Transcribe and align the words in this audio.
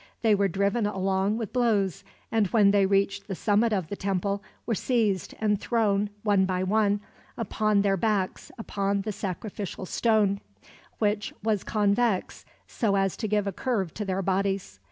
They 0.23 0.33
were 0.33 0.47
driven 0.47 0.87
along 0.87 1.37
with 1.37 1.53
blows 1.53 2.03
and, 2.31 2.47
when 2.47 2.71
they 2.71 2.87
reached 2.87 3.27
the 3.27 3.35
summit 3.35 3.71
of 3.71 3.87
the 3.89 3.95
temple, 3.95 4.41
were 4.65 4.73
seized 4.73 5.35
and 5.39 5.61
thrown, 5.61 6.09
one 6.23 6.45
by 6.45 6.63
one, 6.63 7.01
upon 7.37 7.83
their 7.83 7.97
backs 7.97 8.51
upon 8.57 9.01
the 9.01 9.11
sacrificial 9.11 9.85
stone, 9.85 10.41
which 10.97 11.35
was 11.43 11.63
convex, 11.63 12.45
so 12.65 12.95
as 12.95 13.15
to 13.17 13.27
give 13.27 13.45
a 13.45 13.51
curve 13.51 13.93
to 13.93 14.03
their 14.03 14.23
bodies. 14.23 14.79